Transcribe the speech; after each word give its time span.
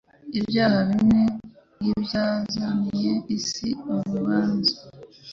Ibyaha 0.39 0.77
bimwe 0.89 1.21
nk’ibyazaniye 1.79 3.13
isi 3.37 3.67
urubanza 3.91 4.75